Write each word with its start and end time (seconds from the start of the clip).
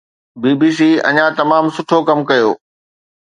بي 0.41 0.51
B 0.59 0.69
C 0.77 0.89
اڃا 1.09 1.25
تمام 1.39 1.63
سٺو 1.75 1.97
ڪم 2.07 2.19
ڪيو. 2.29 2.49